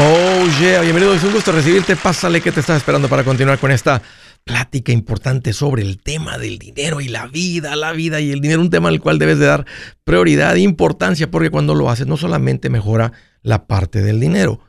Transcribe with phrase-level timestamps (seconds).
[0.00, 1.96] Oh, yeah, bienvenido, es un gusto recibirte.
[1.96, 4.00] Pásale que te estás esperando para continuar con esta
[4.44, 8.60] plática importante sobre el tema del dinero y la vida, la vida y el dinero,
[8.60, 9.66] un tema al cual debes de dar
[10.04, 14.60] prioridad e importancia porque cuando lo haces no solamente mejora la parte del dinero,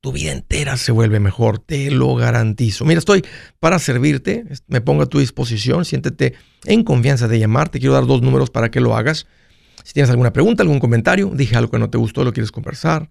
[0.00, 2.84] tu vida entera se vuelve mejor, te lo garantizo.
[2.84, 3.24] Mira, estoy
[3.58, 6.34] para servirte, me pongo a tu disposición, siéntete
[6.64, 9.26] en confianza de llamarte, quiero dar dos números para que lo hagas.
[9.82, 13.10] Si tienes alguna pregunta, algún comentario, dije algo que no te gustó, lo quieres conversar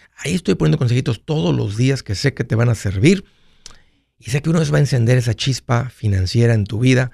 [0.23, 3.25] Ahí estoy poniendo consejitos todos los días que sé que te van a servir.
[4.19, 7.11] Y sé que uno va a encender esa chispa financiera en tu vida.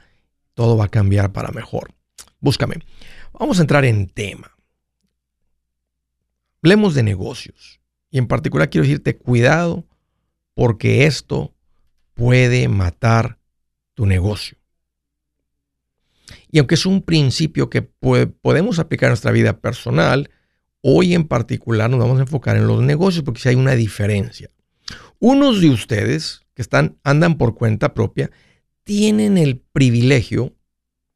[0.56, 1.94] Todo va a cambiar para mejor.
[2.42, 2.76] Búscame.
[3.32, 4.58] Vamos a entrar en tema.
[6.62, 7.80] Hablemos de negocios.
[8.10, 9.86] Y en particular quiero decirte cuidado
[10.54, 11.54] porque esto
[12.14, 13.40] puede matar
[13.94, 14.58] tu negocio.
[16.52, 20.30] Y aunque es un principio que podemos aplicar en nuestra vida personal,
[20.90, 24.50] Hoy en particular nos vamos a enfocar en los negocios porque si hay una diferencia.
[25.20, 28.32] Unos de ustedes que están, andan por cuenta propia
[28.86, 30.56] tienen el privilegio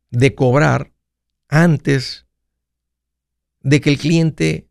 [0.09, 0.91] de cobrar
[1.47, 2.25] antes
[3.61, 4.67] de que el cliente,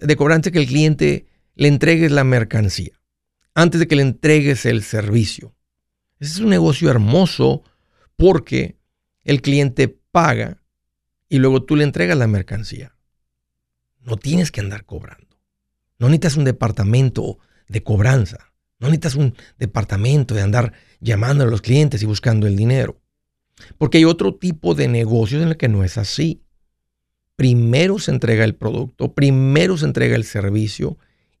[0.00, 3.00] de cobrar antes de que el cliente le entregues la mercancía,
[3.56, 5.56] antes de que le entregues el servicio.
[6.20, 7.64] Ese es un negocio hermoso
[8.14, 8.78] porque
[9.24, 10.62] el cliente paga
[11.28, 12.94] y luego tú le entregas la mercancía.
[14.00, 15.38] No tienes que andar cobrando.
[15.98, 18.52] No necesitas un departamento de cobranza.
[18.78, 23.00] No necesitas un departamento de andar llamando a los clientes y buscando el dinero.
[23.76, 26.42] Porque hay otro tipo de negocios en el que no es así.
[27.36, 30.98] Primero se entrega el producto, primero se entrega el servicio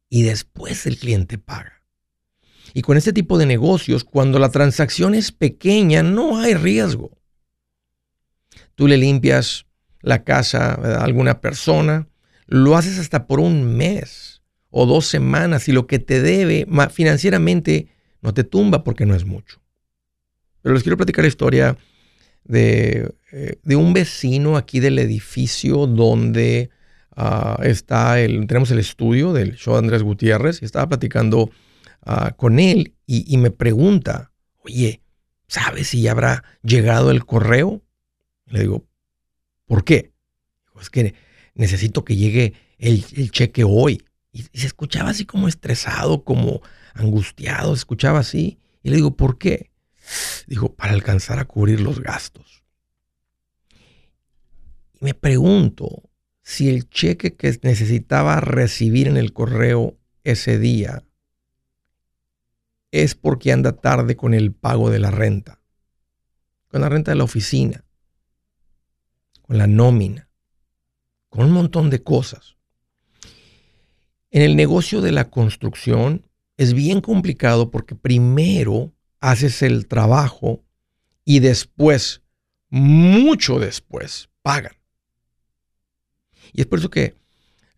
[0.08, 1.82] y después el cliente paga.
[2.74, 7.18] Y con este tipo de negocios, cuando la transacción es pequeña, no hay riesgo.
[8.74, 9.66] Tú le limpias
[10.00, 12.08] la casa a alguna persona,
[12.50, 17.88] lo haces hasta por un mes o dos semanas y lo que te debe financieramente
[18.20, 19.62] no te tumba porque no es mucho.
[20.60, 21.78] Pero les quiero platicar la historia
[22.44, 26.70] de, eh, un vecino aquí del edificio donde
[27.16, 31.50] ah, está el, tenemos el estudio del show de Andrés Gutiérrez y estaba platicando
[32.02, 34.32] ah, con él y, y, me pregunta,
[34.64, 35.02] oye,
[35.46, 37.82] ¿sabes si ya habrá llegado el correo?
[38.46, 38.84] le digo,
[39.66, 40.12] ¿por qué?
[40.80, 41.14] Es que
[41.54, 44.04] necesito que llegue el, cheque hoy.
[44.32, 46.62] Y, se escuchaba así como estresado, como
[46.94, 48.58] angustiado, se escuchaba así.
[48.82, 49.70] Y le digo, ¿por qué?
[50.46, 52.64] Dijo, para alcanzar a cubrir los gastos.
[54.94, 56.10] Y me pregunto
[56.42, 61.04] si el cheque que necesitaba recibir en el correo ese día
[62.90, 65.60] es porque anda tarde con el pago de la renta,
[66.68, 67.84] con la renta de la oficina,
[69.42, 70.29] con la nómina
[71.30, 72.56] con un montón de cosas.
[74.30, 76.26] En el negocio de la construcción
[76.56, 80.62] es bien complicado porque primero haces el trabajo
[81.24, 82.22] y después,
[82.68, 84.76] mucho después, pagan.
[86.52, 87.14] Y es por eso que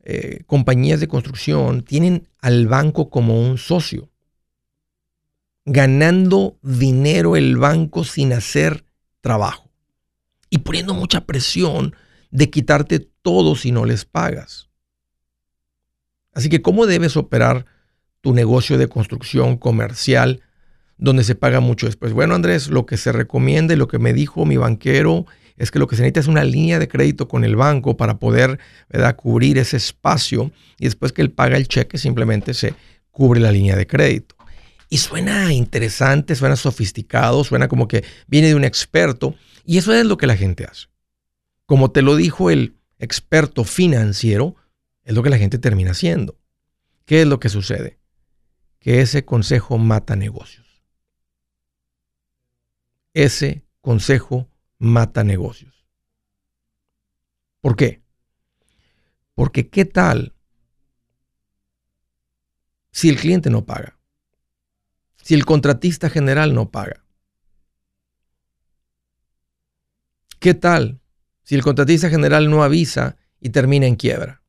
[0.05, 4.11] eh, compañías de construcción tienen al banco como un socio,
[5.65, 8.85] ganando dinero el banco sin hacer
[9.21, 9.71] trabajo
[10.51, 11.95] y poniendo mucha presión
[12.31, 14.69] de quitarte todo si no les pagas.
[16.35, 17.67] Así que, ¿cómo debes operar
[18.21, 20.41] tu negocio de construcción comercial
[20.97, 22.13] donde se paga mucho después?
[22.13, 25.79] Bueno, Andrés, lo que se recomienda y lo que me dijo mi banquero es que
[25.79, 28.59] lo que se necesita es una línea de crédito con el banco para poder
[29.17, 32.75] cubrir ese espacio y después que él paga el cheque simplemente se
[33.11, 34.35] cubre la línea de crédito.
[34.89, 39.35] Y suena interesante, suena sofisticado, suena como que viene de un experto
[39.65, 40.89] y eso es lo que la gente hace.
[41.67, 44.55] Como te lo dijo el experto financiero,
[45.03, 46.39] es lo que la gente termina haciendo.
[47.05, 47.99] ¿Qué es lo que sucede?
[48.79, 50.85] Que ese consejo mata negocios.
[53.13, 55.85] Ese consejo mata negocios.
[57.61, 58.05] ¿Por qué?
[59.35, 60.37] Porque ¿qué tal
[62.93, 63.99] si el cliente no paga?
[65.17, 67.05] Si el contratista general no paga.
[70.39, 71.02] ¿Qué tal
[71.43, 74.43] si el contratista general no avisa y termina en quiebra?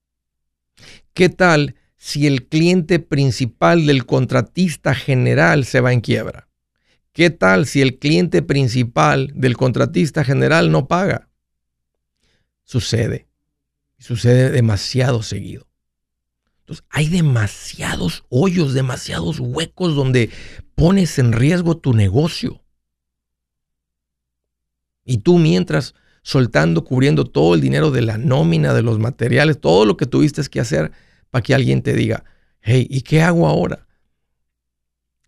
[1.14, 6.50] ¿Qué tal si el cliente principal del contratista general se va en quiebra?
[7.14, 11.30] ¿Qué tal si el cliente principal del contratista general no paga?
[12.64, 13.28] Sucede.
[14.00, 15.68] Sucede demasiado seguido.
[16.62, 20.32] Entonces, hay demasiados hoyos, demasiados huecos donde
[20.76, 22.64] pones en riesgo tu negocio.
[25.06, 25.94] Y tú mientras
[26.24, 30.42] soltando, cubriendo todo el dinero de la nómina, de los materiales, todo lo que tuviste
[30.50, 30.92] que hacer
[31.30, 32.24] para que alguien te diga,
[32.62, 33.86] hey, ¿y qué hago ahora?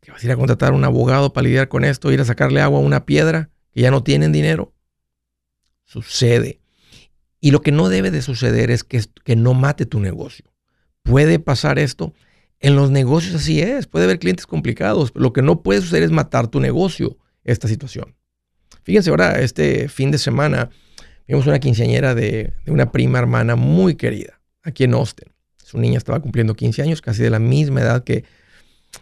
[0.01, 2.25] ¿Que vas a ir a contratar a un abogado para lidiar con esto, ir a
[2.25, 4.73] sacarle agua a una piedra que ya no tienen dinero?
[5.83, 6.61] Sucede.
[7.41, 10.45] Y lo que no debe de suceder es que, que no mate tu negocio.
[11.03, 12.13] Puede pasar esto.
[12.59, 13.85] En los negocios así es.
[13.85, 15.11] Puede haber clientes complicados.
[15.13, 18.15] Lo que no puede suceder es matar tu negocio, esta situación.
[18.83, 20.69] Fíjense ahora, este fin de semana
[21.27, 25.29] vimos una quinceañera de, una prima hermana muy querida aquí en Austin.
[25.63, 28.23] Su niña estaba cumpliendo 15 años, casi de la misma edad que,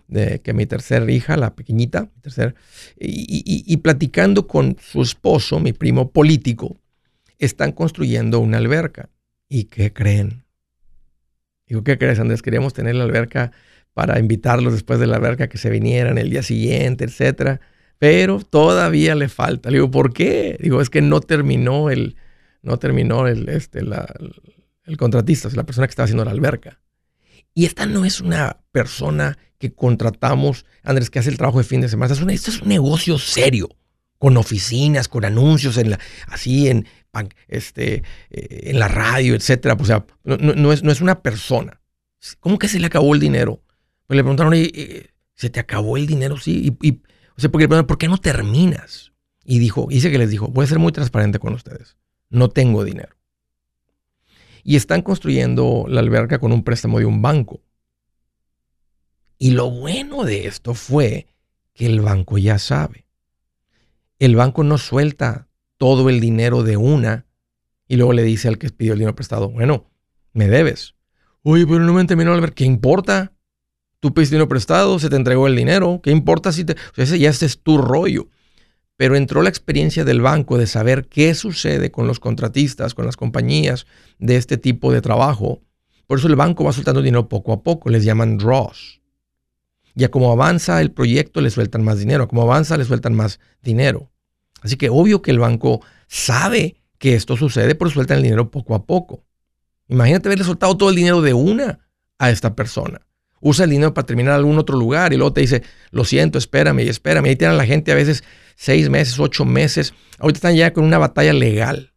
[0.10, 2.56] que mi tercera hija, la pequeñita, tercer,
[2.98, 6.78] y, platicando con su esposo, mi primo político,
[7.38, 9.10] están construyendo una alberca.
[9.50, 10.46] ¿Y qué creen?
[11.68, 12.42] Digo, ¿qué crees, Andrés?
[12.42, 13.52] Queríamos tener la alberca
[13.94, 17.60] para invitarlos después de la alberca que se vinieran el día siguiente, etcétera
[18.00, 19.70] pero todavía le falta.
[19.70, 20.58] Le digo, ¿por qué?
[20.62, 22.16] Digo, es que no terminó el,
[22.62, 23.82] no terminó el, este,
[24.86, 26.80] el contratista, es la persona que está haciendo la alberca.
[27.54, 31.82] Y esta no es una persona que contratamos, Andrés, que hace el trabajo de fin
[31.82, 32.12] de semana.
[32.12, 33.70] Esto es un, negocio serio,
[34.18, 36.88] con oficinas, con anuncios, en la, así en,
[37.48, 39.78] este, eh, en la radio, etcétera.
[39.80, 41.80] O sea, no, es, no es una persona.
[42.40, 43.62] ¿Cómo que se le acabó el dinero?
[44.08, 44.54] Pues le preguntaron,
[45.36, 46.38] ¿se te acabó el dinero?
[46.38, 46.76] Sí.
[46.82, 47.02] y
[47.36, 49.14] o sea, porque ¿por qué no terminas?
[49.46, 51.98] Y dijo, dice que les dijo, voy a ser muy transparente con ustedes.
[52.30, 53.16] No tengo dinero.
[54.64, 57.62] Y están construyendo la alberca con un préstamo de un banco.
[59.38, 61.28] Y lo bueno de esto fue
[61.74, 63.06] que el banco ya sabe.
[64.20, 67.26] El banco no suelta todo el dinero de una
[67.88, 69.92] y luego le dice al que pidió el dinero prestado, bueno,
[70.32, 70.96] me debes.
[71.42, 72.48] Oye, pero no me han terminado la.
[72.48, 73.34] ¿Qué importa?
[74.04, 76.02] Tú pediste dinero prestado, se te entregó el dinero.
[76.04, 76.74] ¿Qué importa si te.?
[76.74, 78.28] O sea, ese ya ese es tu rollo.
[78.98, 83.16] Pero entró la experiencia del banco de saber qué sucede con los contratistas, con las
[83.16, 83.88] compañías
[84.20, 85.62] de este tipo de trabajo.
[86.06, 87.90] Por eso el banco va soltando dinero poco a poco.
[87.90, 89.00] Les llaman draws.
[89.96, 92.28] Ya como avanza el proyecto, le sueltan más dinero.
[92.28, 94.12] Como avanza, le sueltan más dinero.
[94.64, 95.80] Así que obvio que el banco
[96.10, 99.24] sabe que esto sucede, pero sueltan el dinero poco a poco.
[99.88, 101.88] Imagínate haberle soltado todo el dinero de una
[102.20, 103.00] a esta persona
[103.44, 105.62] usa el dinero para terminar en algún otro lugar y luego te dice,
[105.92, 107.26] lo siento, espérame y espérame.
[107.26, 108.24] Ahí tienen a la gente a veces
[108.56, 109.94] seis meses, ocho meses.
[110.18, 111.94] Ahorita están ya con una batalla legal.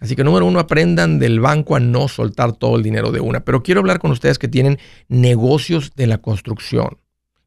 [0.00, 3.44] Así que número uno, aprendan del banco a no soltar todo el dinero de una.
[3.44, 6.98] Pero quiero hablar con ustedes que tienen negocios de la construcción,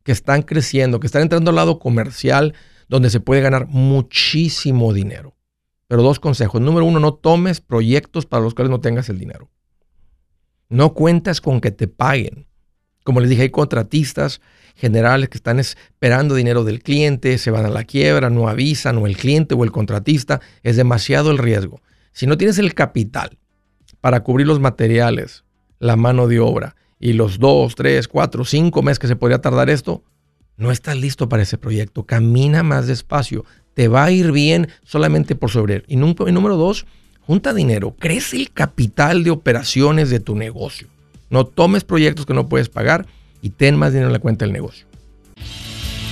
[0.03, 2.55] que están creciendo, que están entrando al lado comercial,
[2.87, 5.37] donde se puede ganar muchísimo dinero.
[5.87, 6.59] Pero dos consejos.
[6.59, 9.49] Número uno, no tomes proyectos para los cuales no tengas el dinero.
[10.69, 12.48] No cuentas con que te paguen.
[13.03, 14.41] Como les dije, hay contratistas
[14.75, 19.07] generales que están esperando dinero del cliente, se van a la quiebra, no avisan, o
[19.07, 20.39] el cliente o el contratista.
[20.63, 21.81] Es demasiado el riesgo.
[22.11, 23.37] Si no tienes el capital
[24.01, 25.43] para cubrir los materiales,
[25.79, 29.69] la mano de obra y los dos, tres, cuatro, cinco meses que se podría tardar
[29.69, 30.03] esto,
[30.57, 32.05] no estás listo para ese proyecto.
[32.05, 33.45] Camina más despacio.
[33.73, 35.83] Te va a ir bien solamente por sobre.
[35.87, 36.85] Y, número dos,
[37.21, 37.95] junta dinero.
[37.97, 40.89] Crece el capital de operaciones de tu negocio.
[41.29, 43.05] No tomes proyectos que no puedes pagar
[43.41, 44.87] y ten más dinero en la cuenta del negocio.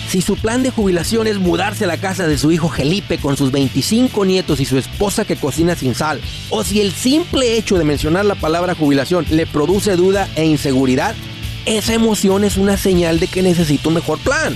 [0.08, 3.36] Si su plan de jubilación es mudarse a la casa de su hijo Felipe con
[3.36, 7.78] sus 25 nietos y su esposa que cocina sin sal, o si el simple hecho
[7.78, 11.14] de mencionar la palabra jubilación le produce duda e inseguridad,
[11.66, 14.56] esa emoción es una señal de que necesita un mejor plan.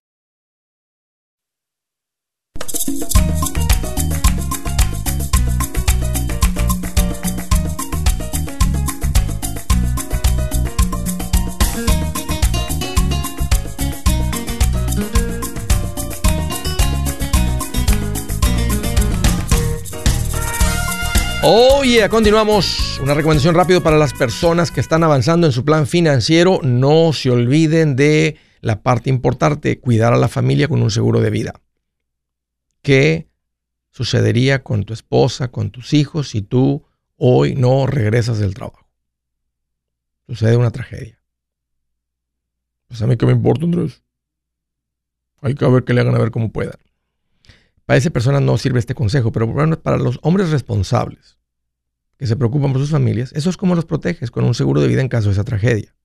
[22.09, 22.99] Continuamos.
[23.01, 26.61] Una recomendación rápido para las personas que están avanzando en su plan financiero.
[26.63, 31.29] No se olviden de la parte importante, cuidar a la familia con un seguro de
[31.29, 31.53] vida.
[32.81, 33.29] ¿Qué
[33.89, 36.85] sucedería con tu esposa, con tus hijos si tú
[37.17, 38.87] hoy no regresas del trabajo?
[40.27, 41.21] Sucede una tragedia.
[42.87, 44.01] Pues a mí que me importa, Andrés.
[45.41, 46.79] Hay que ver que le hagan a ver cómo puedan.
[47.85, 51.40] Para esa persona no sirve este consejo, pero para los hombres responsables
[52.21, 54.87] que se preocupan por sus familias, eso es como los proteges con un seguro de
[54.87, 55.95] vida en caso de esa tragedia.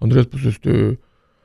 [0.00, 1.00] Andrés, pues este,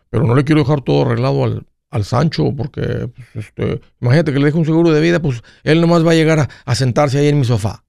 [0.09, 4.45] pero no le quiero dejar todo arreglado al, Sancho, porque, pues, este, imagínate que le
[4.47, 7.29] deje un seguro de vida, pues él nomás va a llegar a, a sentarse ahí
[7.29, 7.85] en mi sofá.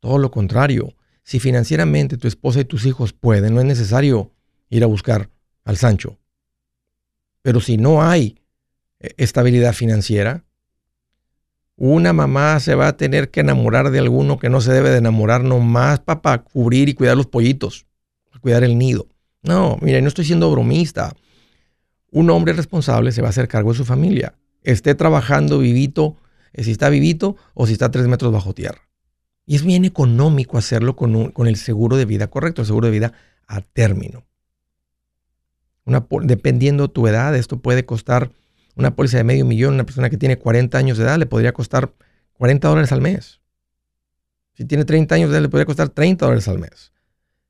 [0.00, 4.32] Todo lo contrario, si financieramente tu esposa y tus hijos pueden, no es necesario
[4.70, 5.30] ir a buscar
[5.64, 6.18] al Sancho.
[7.42, 8.40] Pero si no hay
[9.16, 10.44] estabilidad financiera.
[11.82, 14.98] Una mamá se va a tener que enamorar de alguno que no se debe de
[14.98, 17.86] enamorar nomás para cubrir y cuidar los pollitos,
[18.42, 19.06] cuidar el nido.
[19.42, 21.16] No, mire, no estoy siendo bromista.
[22.10, 26.18] Un hombre responsable se va a hacer cargo de su familia, esté trabajando vivito,
[26.52, 28.82] eh, si está vivito o si está tres metros bajo tierra.
[29.46, 32.92] Y es bien económico hacerlo con, con el seguro de vida correcto, el seguro de
[32.92, 33.14] vida
[33.46, 34.26] a término.
[35.86, 38.32] Una, dependiendo tu edad, esto puede costar
[38.80, 41.52] una póliza de medio millón, una persona que tiene 40 años de edad le podría
[41.52, 41.92] costar
[42.32, 43.40] 40 dólares al mes.
[44.54, 46.92] Si tiene 30 años de edad le podría costar 30 dólares al mes.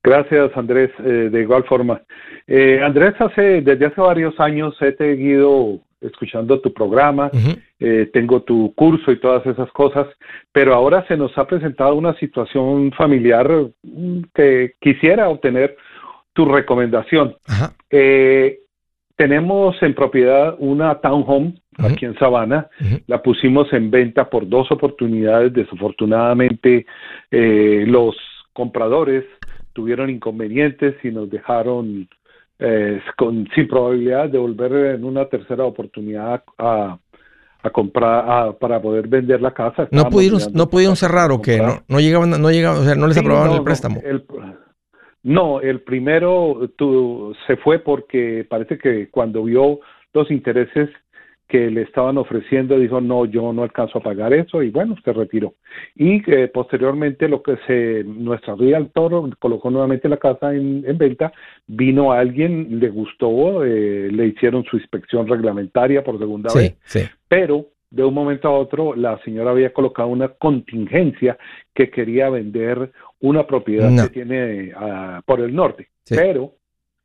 [0.03, 0.89] Gracias, Andrés.
[0.99, 2.01] Eh, de igual forma.
[2.47, 7.29] Eh, Andrés, hace, desde hace varios años he seguido escuchando tu programa,
[7.79, 10.07] eh, tengo tu curso y todas esas cosas,
[10.51, 13.47] pero ahora se nos ha presentado una situación familiar
[13.83, 15.77] mm, que quisiera obtener
[16.33, 17.35] tu recomendación.
[19.15, 22.67] tenemos en propiedad una townhome aquí en Sabana,
[23.05, 26.87] la pusimos en venta por dos oportunidades, desafortunadamente
[27.29, 28.15] los
[28.53, 29.23] compradores
[29.73, 32.07] tuvieron inconvenientes y nos dejaron
[32.59, 36.97] eh, con, sin probabilidad de volver en una tercera oportunidad a,
[37.63, 39.87] a comprar para poder vender la casa.
[39.91, 41.57] ¿No pudieron, no pudieron cerrar o qué?
[41.57, 44.01] ¿No, no llegaban, no llegaban, o sea, no les aprobaban el préstamo?
[45.23, 49.79] no, el primero tu, se fue porque parece que cuando vio
[50.13, 50.89] los intereses
[51.51, 55.11] que le estaban ofreciendo, dijo, no, yo no alcanzo a pagar eso y bueno, se
[55.11, 55.55] retiró.
[55.97, 58.55] Y eh, posteriormente lo que se, nuestra
[58.93, 61.33] toro colocó nuevamente la casa en, venta,
[61.67, 66.77] vino alguien, le gustó, eh, le hicieron su inspección reglamentaria por segunda vez,
[67.27, 71.37] pero de un momento a otro la señora había colocado una contingencia
[71.73, 75.89] que quería vender una propiedad que tiene ah, por el norte.
[76.07, 76.53] Pero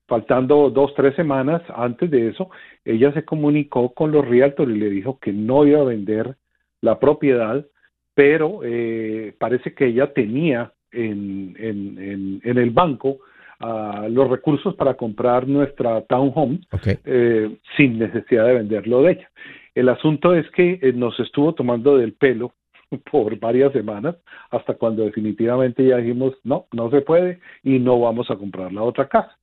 [0.06, 2.50] faltando dos, tres semanas antes de eso,
[2.84, 6.36] ella se comunicó con los realtors y le dijo que no iba a vender
[6.80, 7.64] la propiedad,
[8.14, 13.18] pero eh, parece que ella tenía en, en, en, el banco
[13.60, 16.60] uh, los recursos para comprar nuestra townhome
[17.04, 19.30] eh, sin necesidad de venderlo de ella.
[19.74, 22.52] El asunto es que eh, nos estuvo tomando del pelo
[23.10, 24.16] por varias semanas
[24.50, 28.82] hasta cuando definitivamente ya dijimos no, no se puede y no vamos a comprar la
[28.82, 29.36] otra casa.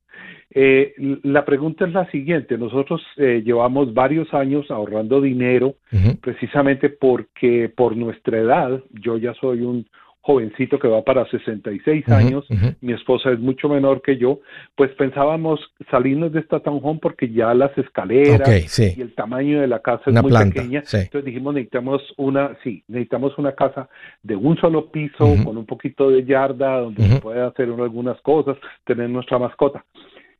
[0.56, 0.94] Eh,
[1.24, 5.76] la pregunta es la siguiente, nosotros eh, llevamos varios años ahorrando dinero
[6.22, 9.86] precisamente porque por nuestra edad, yo ya soy un
[10.24, 12.46] jovencito que va para 66 años,
[12.80, 14.40] mi esposa es mucho menor que yo,
[14.74, 15.60] pues pensábamos
[15.92, 20.22] salirnos de esta townhome porque ya las escaleras y el tamaño de la casa es
[20.22, 23.90] muy pequeña, entonces dijimos necesitamos una, sí, necesitamos una casa
[24.22, 28.56] de un solo piso con un poquito de yarda donde se puede hacer algunas cosas,
[28.86, 29.84] tener nuestra mascota.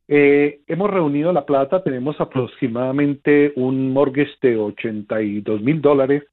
[0.08, 6.24] Eh, hemos reunido la plata, tenemos aproximadamente un mortgage de 82 mil dólares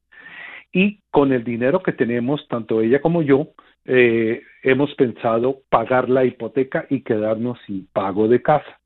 [0.73, 3.49] y con el dinero que tenemos, tanto ella como yo,
[3.85, 8.79] eh, hemos pensado pagar la hipoteca y quedarnos sin pago de casa.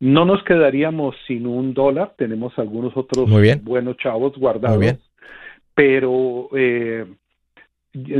[0.00, 3.28] No nos quedaríamos sin un dólar, tenemos algunos otros
[3.62, 4.96] buenos chavos guardados,
[5.74, 7.06] pero eh,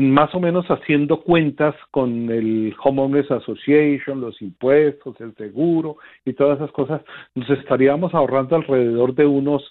[0.01, 6.59] más o menos haciendo cuentas con el Homeowners Association, los impuestos, el seguro y todas
[6.59, 7.03] esas cosas,
[7.35, 9.63] nos estaríamos ahorrando alrededor de unos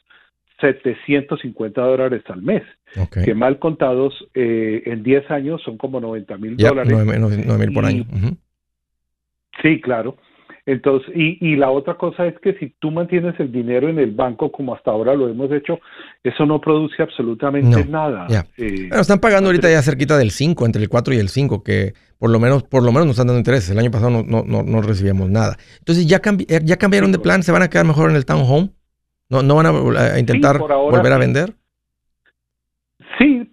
[0.60, 2.64] 750 dólares al mes,
[3.24, 6.92] que mal contados eh, en 10 años son como 90 mil dólares.
[6.92, 8.06] 9 mil por año.
[9.62, 10.18] Sí, claro.
[10.68, 14.12] Entonces, y, y la otra cosa es que si tú mantienes el dinero en el
[14.12, 15.80] banco como hasta ahora lo hemos hecho,
[16.22, 18.28] eso no produce absolutamente nada.
[18.58, 21.94] Eh, están pagando ahorita ya cerquita del 5, entre el 4 y el 5, que
[22.20, 23.70] por lo menos por lo menos nos están dando intereses.
[23.70, 25.56] El año pasado no, no, no, recibíamos nada.
[25.80, 27.44] Entonces, ¿ya, ya cambiaron de plan?
[27.44, 28.72] ¿Se van a quedar mejor en el townhome?
[29.30, 31.54] ¿No, no van a, intentar volver a vender?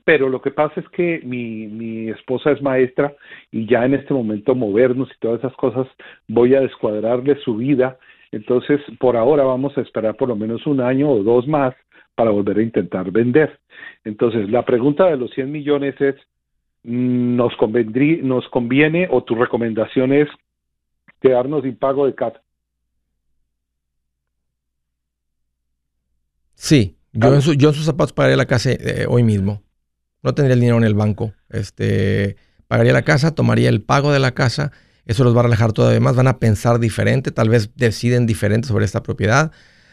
[0.05, 3.15] Pero lo que pasa es que mi, mi esposa es maestra
[3.51, 5.87] y ya en este momento movernos y todas esas cosas
[6.29, 7.99] voy a descuadrarle su vida.
[8.31, 11.75] Entonces, por ahora vamos a esperar por lo menos un año o dos más
[12.15, 13.59] para volver a intentar vender.
[14.05, 16.17] Entonces, la pregunta de los 100 millones es,
[16.83, 17.53] ¿nos,
[18.23, 20.29] nos conviene o tu recomendación es
[21.21, 22.37] quedarnos sin pago de CAT?
[26.55, 29.64] Sí, yo, en, sus zapatos pagaría la casa eh, hoy mismo.
[30.25, 31.35] No tendría el dinero en el banco.
[31.51, 34.73] Este, pagaría la casa, tomaría el pago de la casa.
[35.05, 36.17] Eso los va a relajar todavía más.
[36.17, 37.31] Van a pensar diferente.
[37.31, 39.53] Tal vez deciden diferente sobre esta propiedad.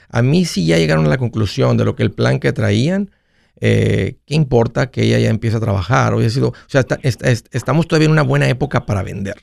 [0.10, 3.12] A mí sí ya llegaron a la conclusión de lo que el plan que traían.
[3.60, 6.14] Eh, ¿Qué importa que ella ya empiece a trabajar?
[6.14, 9.36] Hoy ha sido, o sea, estamos todavía en una buena época para vender.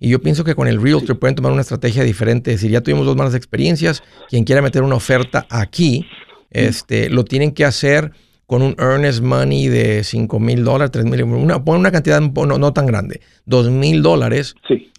[0.00, 2.50] Y yo pienso que con el Realtor pueden tomar una estrategia diferente.
[2.50, 4.02] Es decir, ya tuvimos dos malas experiencias.
[4.30, 6.06] Quien quiera meter una oferta aquí,
[6.50, 8.12] este, lo tienen que hacer
[8.46, 12.72] con un earnest money de 5 mil dólares, 3 mil, una, una cantidad no, no,
[12.72, 14.54] tan grande, 2 mil dólares,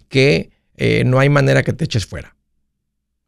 [0.08, 2.36] que eh, no hay manera que te eches fuera.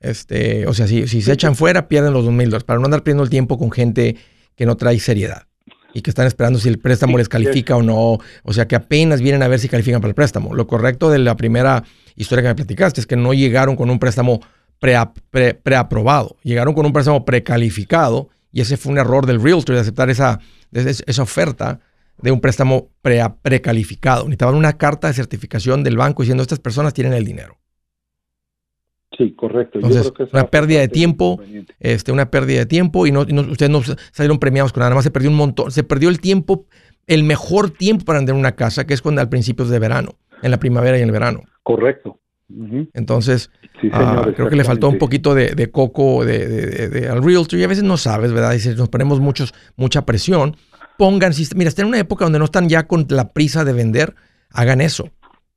[0.01, 2.87] Este, o sea, si, si se echan fuera, pierden los 2 mil dólares, para no
[2.87, 4.17] andar perdiendo el tiempo con gente
[4.55, 5.49] que no trae seriedad
[5.95, 9.21] y que están esperando si el préstamo les califica o no, o sea, que apenas
[9.21, 10.55] vienen a ver si califican para el préstamo.
[10.55, 13.99] Lo correcto de la primera historia que me platicaste es que no llegaron con un
[13.99, 14.41] préstamo
[14.79, 16.37] preaprobado.
[16.43, 20.41] Llegaron con un préstamo precalificado y ese fue un error del realtor de aceptar esa,
[20.73, 21.81] esa oferta
[22.21, 24.25] de un préstamo pre precalificado.
[24.25, 27.59] Necesitaban una carta de certificación del banco diciendo estas personas tienen el dinero.
[29.17, 29.79] Sí, correcto.
[29.79, 31.41] Entonces, una pérdida de tiempo,
[31.81, 33.81] este, una pérdida de tiempo y, no, ustedes no
[34.13, 36.67] salieron premiados con nada, más se perdió un montón, se perdió el tiempo,
[37.07, 40.51] el mejor tiempo para vender una casa, que es cuando al principio de verano, en
[40.51, 41.43] la primavera y en el verano.
[41.63, 42.21] Correcto.
[42.95, 43.51] Entonces,
[43.93, 47.85] ah, creo que le faltó un poquito de, coco de, al realtor y a veces
[47.85, 48.55] no sabes, ¿verdad?
[48.55, 50.57] Y si nos ponemos muchos, mucha presión,
[50.97, 53.73] pongan, si, mira, están en una época donde no están ya con la prisa de
[53.73, 54.15] vender,
[54.51, 55.11] hagan eso.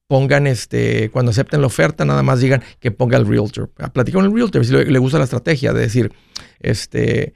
[0.08, 3.70] Pongan, este, cuando acepten la oferta, nada más digan que ponga el realtor.
[3.94, 6.12] Platicar con el realtor si le, gusta la estrategia de decir,
[6.60, 7.34] este,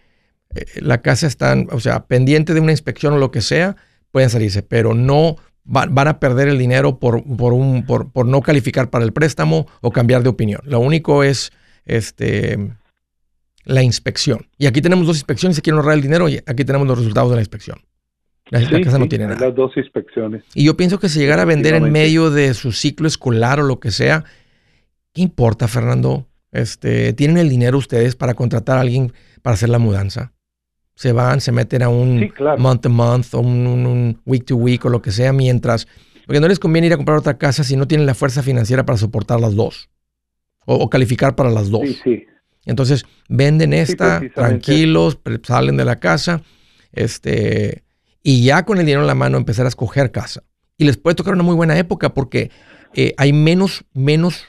[0.54, 3.78] eh, la casa está, o sea, pendiente de una inspección o lo que sea,
[4.12, 8.42] pueden salirse, pero no van, a perder el dinero por, por, un, por, por, no
[8.42, 10.62] calificar para el préstamo o cambiar de opinión.
[10.64, 11.52] Lo único es
[11.86, 12.72] este,
[13.66, 14.48] la inspección.
[14.58, 17.32] Y aquí tenemos dos inspecciones, si quieren ahorrar el dinero, y aquí tenemos los resultados
[17.32, 17.80] de la inspección.
[18.52, 19.40] La, casa no tiene nada.
[19.40, 20.44] Las dos inspecciones.
[20.54, 23.64] Y yo pienso que si llegara a vender en medio de su ciclo escolar o
[23.64, 24.24] lo que sea,
[25.14, 26.28] ¿qué importa, Fernando?
[26.52, 30.35] Este, ¿Tienen el dinero ustedes para contratar a alguien para hacer la mudanza?
[30.96, 34.90] Se van, se meten a un month to month o un, week to week o
[34.90, 35.88] lo que sea, mientras,
[36.26, 38.86] porque no les conviene ir a comprar otra casa si no tienen la fuerza financiera
[38.86, 39.90] para soportar las dos
[40.66, 41.84] o, calificar para las dos.
[41.84, 42.26] Sí, sí.
[42.66, 46.42] Entonces venden esta, tranquilos, salen de la casa,
[46.92, 47.84] este,
[48.24, 50.44] y ya con el dinero en la mano empezar a escoger casa.
[50.78, 52.50] Y les puede tocar una muy buena época porque
[52.96, 54.46] eh, hay menos, menos,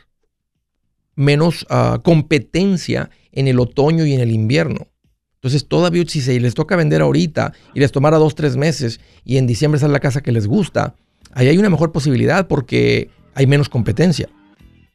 [1.14, 4.88] menos ah, competencia en el otoño y en el invierno.
[5.36, 9.36] Entonces, todavía si se les toca vender ahorita y les tomara dos, tres meses y
[9.36, 10.94] en diciembre sale la casa que les gusta,
[11.32, 14.28] ahí hay una mejor posibilidad porque hay menos competencia.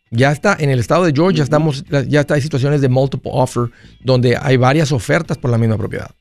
[0.09, 3.69] Ya está en el estado de Georgia, estamos, ya está, hay situaciones de multiple offer
[4.03, 6.11] donde hay varias ofertas por la misma propiedad.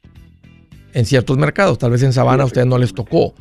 [0.92, 3.34] En ciertos mercados, tal vez en Savannah a ustedes no les tocó.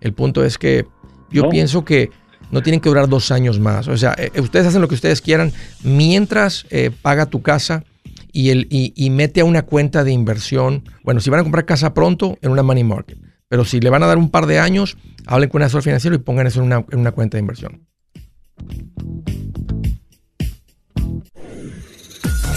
[0.00, 0.86] El punto es que
[1.30, 2.10] yo pienso que
[2.50, 3.88] no tienen que durar dos años más.
[3.88, 7.84] O sea, eh, ustedes hacen lo que ustedes quieran mientras eh, paga tu casa
[8.32, 10.84] y, el, y, mete a una cuenta de inversión.
[11.02, 13.18] Bueno, si van a comprar casa pronto, en una money market.
[13.48, 16.14] Pero si le van a dar un par de años, hablen con un asesor financiero
[16.14, 17.86] y pongan eso en una, en una cuenta de inversión.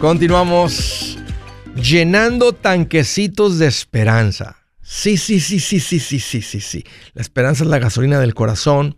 [0.00, 1.18] Continuamos
[1.74, 4.56] llenando tanquecitos de esperanza.
[4.82, 6.84] Sí, sí, sí, sí, sí, sí, sí, sí, sí.
[7.14, 8.96] La esperanza es la gasolina del corazón.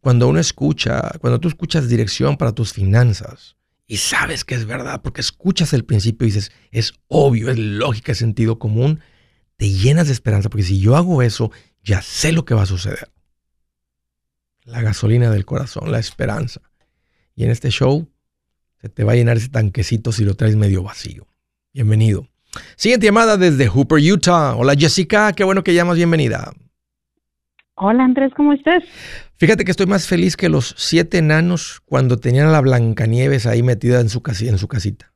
[0.00, 5.00] Cuando uno escucha, cuando tú escuchas dirección para tus finanzas y sabes que es verdad,
[5.02, 9.00] porque escuchas el principio y dices, es obvio, es lógica, es sentido común,
[9.56, 11.50] te llenas de esperanza, porque si yo hago eso,
[11.82, 13.10] ya sé lo que va a suceder.
[14.64, 16.60] La gasolina del corazón, la esperanza.
[17.34, 18.08] Y en este show
[18.80, 21.26] se te va a llenar ese tanquecito si lo traes medio vacío.
[21.72, 22.28] Bienvenido.
[22.76, 24.54] Siguiente llamada desde Hooper, Utah.
[24.56, 26.52] Hola Jessica, qué bueno que llamas, bienvenida.
[27.74, 28.84] Hola Andrés, ¿cómo estás?
[29.36, 33.62] Fíjate que estoy más feliz que los siete enanos cuando tenían a la Blancanieves ahí
[33.62, 35.12] metida en su, en su casita.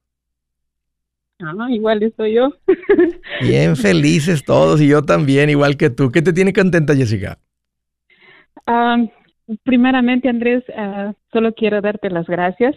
[1.40, 2.52] Ah, igual estoy yo.
[3.40, 6.12] Bien felices todos y yo también, igual que tú.
[6.12, 7.38] ¿Qué te tiene contenta, Jessica?
[8.66, 8.96] Ah,
[9.64, 12.76] primeramente, Andrés, ah, solo quiero darte las gracias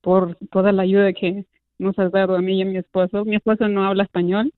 [0.00, 1.46] por toda la ayuda que
[1.78, 3.24] nos has dado a mí y a mi esposo.
[3.24, 4.52] Mi esposo no habla español,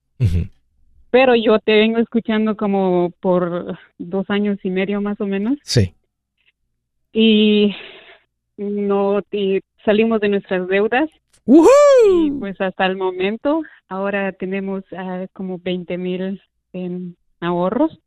[1.09, 5.57] pero yo te vengo escuchando como por dos años y medio más o menos.
[5.63, 5.93] Sí.
[7.13, 7.75] Y
[8.57, 9.21] no
[9.83, 11.09] salimos de nuestras deudas.
[11.47, 16.41] Y pues hasta el momento, ahora tenemos ah, como 20 mil
[16.73, 17.99] en ahorros.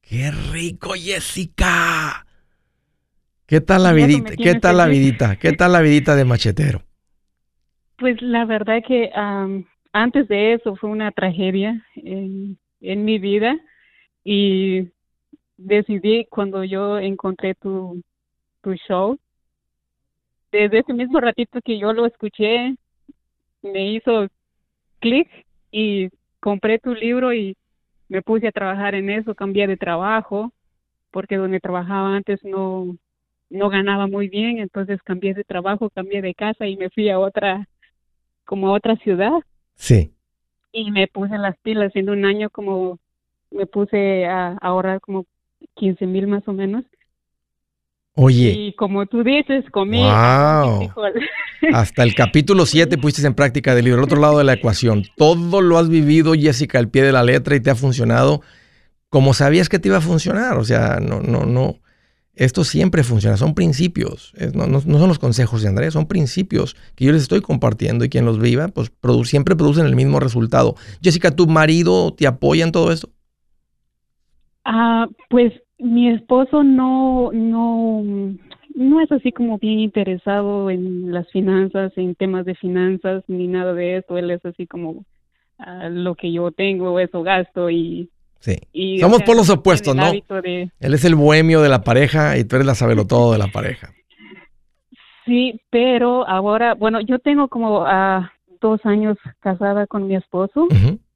[0.00, 2.26] ¡Qué rico, Jessica!
[3.52, 4.32] ¿Qué tal la vidita?
[4.34, 5.36] ¿Qué tal la vidita?
[5.36, 6.80] ¿Qué tal la vidita de machetero?
[7.98, 9.10] Pues la verdad que
[9.92, 13.60] antes de eso fue una tragedia en, mi vida
[14.24, 14.88] y
[15.58, 18.00] decidí cuando yo encontré tu,
[18.62, 19.18] tu show,
[20.50, 22.74] desde ese mismo ratito que yo lo escuché,
[23.60, 24.28] me hizo
[24.98, 25.28] clic
[25.70, 26.08] y
[26.40, 27.54] compré tu libro y
[28.08, 30.54] me puse a trabajar en eso, cambié de trabajo,
[31.10, 32.96] porque donde trabajaba antes no,
[33.52, 37.18] no ganaba muy bien, entonces cambié de trabajo, cambié de casa y me fui a
[37.18, 37.68] otra,
[38.44, 39.32] como a otra ciudad.
[39.74, 40.12] Sí.
[40.72, 42.98] Y me puse las pilas, en un año como
[43.50, 45.26] me puse a ahorrar como
[45.74, 46.84] 15 mil más o menos.
[48.14, 48.50] Oye.
[48.50, 50.02] Y como tú dices, comí.
[50.02, 50.90] Wow.
[51.74, 55.04] Hasta el capítulo 7 pusiste en práctica del libro, el otro lado de la ecuación.
[55.16, 58.40] Todo lo has vivido, Jessica, al pie de la letra y te ha funcionado
[59.08, 60.56] como sabías que te iba a funcionar.
[60.56, 61.81] O sea, no, no, no.
[62.42, 67.12] Esto siempre funciona, son principios, no, son los consejos de Andrés, son principios que yo
[67.12, 68.90] les estoy compartiendo y quien los viva, pues
[69.22, 70.74] siempre producen el mismo resultado.
[71.00, 73.10] Jessica, ¿tu marido te apoya en todo esto?
[74.64, 78.02] Ah, pues mi esposo no, no,
[78.74, 83.72] no es así como bien interesado en las finanzas, en temas de finanzas, ni nada
[83.72, 84.18] de eso.
[84.18, 85.04] Él es así como
[85.58, 88.10] ah, lo que yo tengo, eso gasto y...
[88.42, 88.98] Sí.
[88.98, 90.10] Somos por los opuestos, ¿no?
[90.10, 93.92] Él es el bohemio de la pareja y tú eres la sabelotodo de la pareja.
[95.24, 98.26] Sí, pero ahora, bueno, yo tengo como uh,
[98.60, 100.66] dos años casada con mi esposo,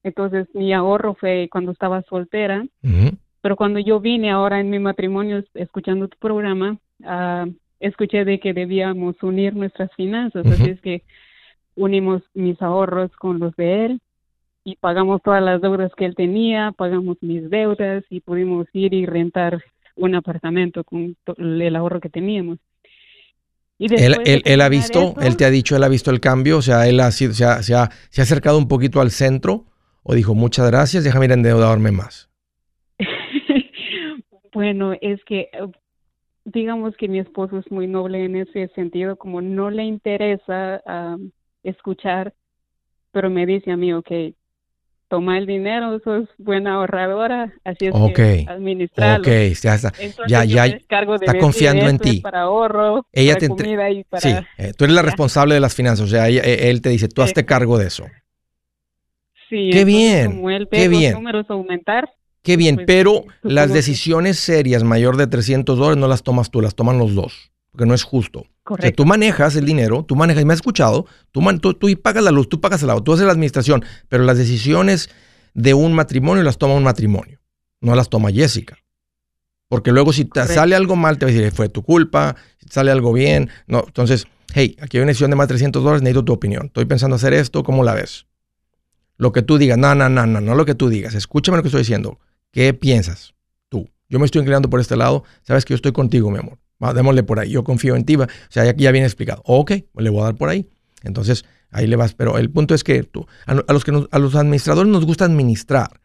[0.05, 2.65] entonces mi ahorro fue cuando estaba soltera,
[3.41, 8.53] pero cuando yo vine ahora en mi matrimonio escuchando tu programa, uh, escuché de que
[8.53, 11.03] debíamos unir nuestras finanzas, así es que
[11.75, 14.01] unimos mis ahorros con los de él
[14.66, 19.07] y pagamos todas las deudas que él tenía, pagamos mis deudas y pudimos ir y
[19.07, 19.62] rentar
[19.94, 22.59] un apartamento con el ahorro que teníamos.
[23.79, 26.88] él, él, ha visto, él te ha dicho, él ha visto el cambio, o sea,
[26.88, 29.66] él ha sido, se, ha, se, ha, acercado un poquito al centro
[30.02, 32.29] o dijo, muchas gracias, déjame ir a endeudarme más.
[34.52, 35.48] bueno, es que
[36.44, 40.83] digamos que mi esposo es muy noble en ese sentido, como no le interesa
[41.62, 42.35] escuchar,
[43.12, 44.11] pero me dice a mí, ok,
[45.09, 49.23] toma el dinero, sos buena ahorradora, así es que administrarlo.
[49.23, 49.92] Ok, ya está,
[50.27, 52.21] ya, ya está confiando en ti.
[52.21, 54.21] Para ahorro, Ella para comida y para...
[54.21, 57.09] Sí, eh, tú eres la responsable de las finanzas, o sea, eh, él te dice,
[57.09, 58.05] tú hazte cargo de eso.
[59.49, 61.14] Sí, qué bien, qué bien.
[61.14, 62.09] números aumentar,
[62.47, 66.61] Qué bien, pues, pero las decisiones serias mayor de 300 dólares no las tomas tú,
[66.61, 68.47] las toman los dos, porque no es justo.
[68.66, 68.85] Correcto.
[68.85, 71.87] O sea, tú manejas el dinero, tú manejas, y me has escuchado, tú, tú, tú
[72.02, 75.09] pagas la luz, tú pagas el agua, tú haces la administración, pero las decisiones
[75.55, 77.40] de un matrimonio las toma un matrimonio,
[77.81, 78.76] no las toma Jessica.
[79.68, 82.66] Porque luego si te sale algo mal, te va a decir, fue tu culpa, si
[82.68, 83.50] sale algo bien.
[83.68, 86.66] No, entonces, hey, aquí hay una decisión de más de 300 dólares, necesito tu opinión.
[86.66, 88.26] Estoy pensando hacer esto, ¿cómo la ves?
[89.16, 91.14] Lo que tú digas, no, no, no, no, no lo que tú digas.
[91.14, 92.18] Escúchame lo que estoy diciendo.
[92.50, 93.35] ¿Qué piensas
[93.68, 93.88] tú?
[94.09, 95.22] Yo me estoy inclinando por este lado.
[95.44, 96.59] Sabes que yo estoy contigo, mi amor.
[96.81, 97.51] Démosle por ahí.
[97.51, 98.17] Yo confío en ti.
[98.17, 99.43] O sea, ya, ya viene explicado.
[99.45, 100.69] Ok, le voy a dar por ahí.
[101.03, 102.15] Entonces, ahí le vas.
[102.15, 106.01] Pero el punto es que tú, a, los, que a los administradores nos gusta administrar.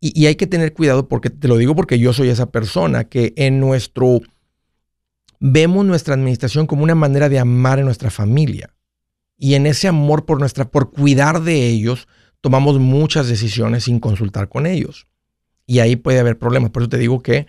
[0.00, 3.04] Y, y, hay que tener cuidado porque te lo digo porque yo soy esa persona
[3.04, 4.20] que en nuestro...
[5.40, 8.74] Vemos nuestra administración como una manera de amar a nuestra familia.
[9.36, 12.08] Y en ese amor por nuestra, por cuidar de ellos,
[12.40, 15.06] tomamos muchas decisiones sin consultar con ellos
[15.68, 16.70] y ahí puede haber problemas.
[16.70, 17.46] Por eso te digo que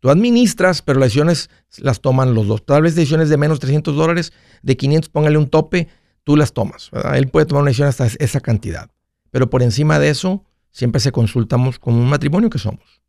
[0.00, 2.64] tú administras, pero las decisiones las toman los dos.
[2.64, 4.32] Tal vez decisiones de menos 300 dólares,
[4.62, 5.88] de 500, póngale un tope,
[6.24, 6.90] tú las tomas.
[7.14, 8.90] Él puede tomar una decisión hasta esa cantidad.
[9.30, 13.02] Pero por encima de eso, siempre se consultamos como un matrimonio que somos.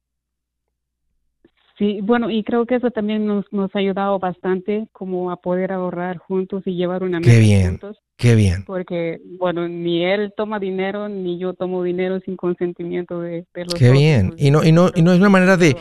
[1.78, 5.72] Sí, bueno, y creo que eso también nos, nos ha ayudado bastante como a poder
[5.72, 7.70] ahorrar juntos y llevar una meta Qué bien.
[7.70, 7.98] juntos.
[8.16, 8.64] Qué bien.
[8.66, 13.92] Porque, bueno, ni él toma dinero, ni yo tomo dinero sin consentimiento de, los Qué
[13.92, 14.36] bien.
[14.38, 15.76] Y no, y, no, y no es una manera de,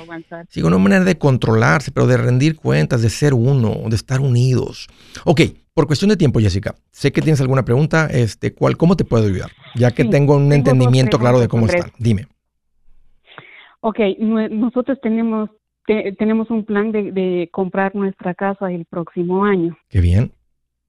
[0.48, 4.88] sí, una manera de controlarse, pero de rendir cuentas, de ser uno, de estar unidos.
[5.26, 5.42] Ok,
[5.74, 9.26] por cuestión de tiempo, Jessica, sé que tienes alguna pregunta, este, ¿cuál, ¿cómo te puedo
[9.26, 9.50] ayudar?
[9.74, 11.92] Ya que tengo un entendimiento claro de cómo están.
[11.98, 12.28] Dime.
[13.80, 15.50] Ok, nosotros tenemos
[15.86, 19.76] tenemos un plan de, comprar nuestra casa el próximo año.
[19.88, 20.32] Qué bien.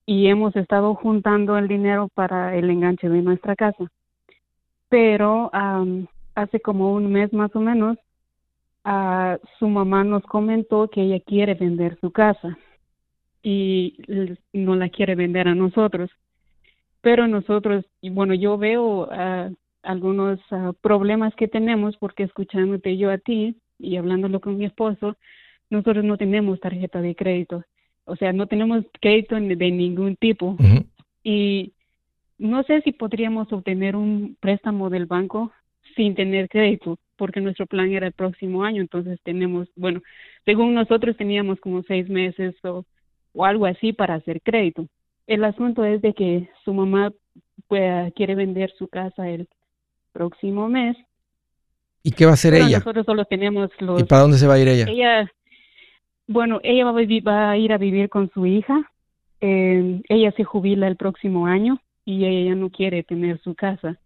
[0.06, 3.86] Y hemos estado juntando el dinero para el enganche de nuestra casa.
[4.90, 5.50] Pero
[6.36, 7.98] hace como un mes más o menos,
[9.60, 12.58] su mamá nos comentó que ella quiere vender su casa
[13.42, 13.98] y
[14.54, 16.12] no la quiere vender a nosotros.
[17.02, 19.10] Pero nosotros, y bueno, yo veo
[19.84, 20.40] algunos
[20.82, 25.18] problemas que tenemos porque escuchándote yo a ti, y hablándolo con mi esposo,
[25.70, 27.64] nosotros no tenemos tarjeta de crédito.
[28.06, 30.58] O sea, no tenemos crédito de ningún tipo.
[31.24, 31.74] Y
[32.38, 35.52] no sé si podríamos obtener un préstamo del banco
[35.96, 38.82] sin tener crédito, porque nuestro plan era el próximo año.
[38.82, 40.02] Entonces tenemos, bueno,
[40.46, 42.86] según nosotros teníamos como seis meses o,
[43.34, 44.88] o algo así para hacer crédito.
[45.28, 47.14] El asunto es de que su mamá
[47.68, 49.48] pues, quiere vender su casa el
[50.12, 50.98] próximo mes
[52.04, 52.80] ¿Y qué va a hacer ella?
[52.80, 54.02] Nosotros solo tenemos los...
[54.02, 54.86] ¿Y para dónde se va a ir ella?
[54.90, 55.32] Ella,
[56.28, 58.92] bueno, ella va a, ir a vivir con su hija.
[59.40, 63.98] Eh, ella se jubila el próximo año y ella ya no quiere tener su casa.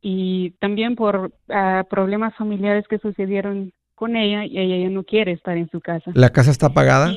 [0.00, 5.32] Y también por ah, problemas familiares que sucedieron con ella, y ella ya no quiere
[5.32, 6.10] estar en su casa.
[6.14, 7.14] ¿La casa está pagada?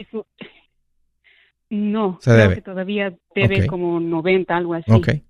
[1.69, 4.91] No, creo que todavía debe como 90, algo así.
[4.91, 5.23] Okay.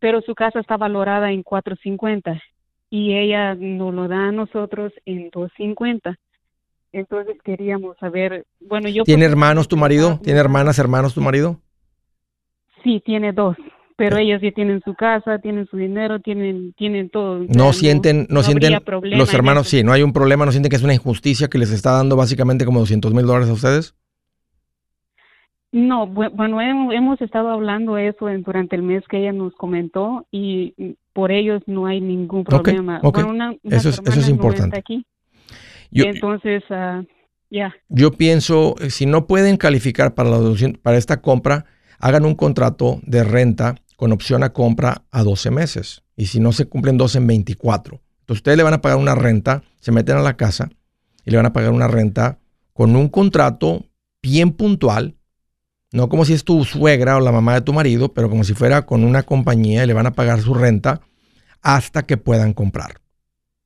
[0.00, 2.42] Pero su casa está valorada en 450
[2.94, 6.16] y ella nos lo da a nosotros en 250.
[6.92, 9.02] Entonces queríamos saber, bueno, yo...
[9.02, 10.20] ¿Tiene hermanos tu marido?
[10.22, 11.58] ¿Tiene hermanas, hermanos tu marido?
[12.84, 13.56] Sí, tiene dos.
[13.96, 17.44] pero ellos ya tienen su casa, tienen su dinero, tienen, tienen todo.
[17.48, 20.84] No sienten, no, sienten los hermanos, sí, no hay un problema, no sienten que es
[20.84, 23.96] una injusticia que les está dando básicamente como 200 mil dólares a ustedes.
[25.72, 31.32] No, bueno, hemos estado hablando eso durante el mes que ella nos comentó y por
[31.32, 33.00] ellos no hay ningún problema.
[33.62, 34.78] eso, es, eso es importante.
[34.78, 35.06] aquí.
[35.92, 37.02] Entonces, ah,
[37.50, 37.72] ya.
[37.88, 40.38] Yo pienso, eh, si no pueden calificar para, la,
[40.82, 41.64] para esta compra,
[42.00, 46.02] hagan un contrato de renta con opción a compra a 12 meses.
[46.16, 48.00] Y si no se cumplen 12 en 24.
[48.20, 50.68] Entonces ustedes le van a pagar una renta, se meten a la casa
[51.24, 52.38] y le van a pagar una renta
[52.72, 53.84] con un contrato
[54.20, 55.14] bien puntual
[55.94, 58.52] no como si es tu suegra o la mamá de tu marido, pero como si
[58.52, 61.00] fuera con una compañía y le van a pagar su renta
[61.62, 63.00] hasta que puedan comprar.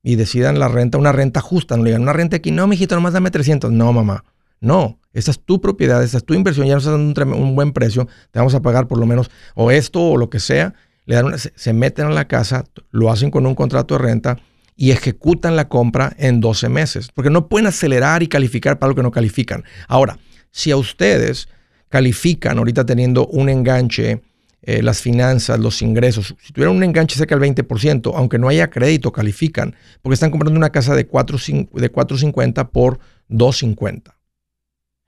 [0.03, 1.75] Y decidan la renta, una renta justa.
[1.75, 3.71] No le digan una renta aquí, no, mijito, nomás dame 300.
[3.71, 4.25] No, mamá.
[4.61, 7.71] No, esa es tu propiedad, esa es tu inversión, ya nos están dando un, buen
[7.71, 10.75] precio, te vamos a pagar por lo menos o esto o lo que sea.
[11.05, 14.37] Le dan se, meten a la casa, lo hacen con un contrato de renta
[14.75, 18.95] y ejecutan la compra en 12 meses, porque no pueden acelerar y calificar para lo
[18.95, 19.63] que no califican.
[19.87, 20.19] Ahora,
[20.51, 21.49] si a ustedes
[21.89, 24.21] califican ahorita teniendo un enganche,
[24.61, 26.35] eh, las finanzas, los ingresos.
[26.39, 30.57] Si tuvieran un enganche cerca del 20%, aunque no haya crédito, califican, porque están comprando
[30.57, 32.99] una casa de 450 de por
[33.29, 34.15] 250.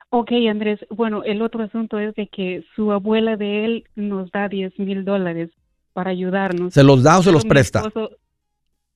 [0.09, 0.79] Ok, Andrés.
[0.89, 5.05] Bueno, el otro asunto es de que su abuela de él nos da 10 mil
[5.05, 5.49] dólares
[5.93, 6.73] para ayudarnos.
[6.73, 7.83] ¿Se los da o se los presta?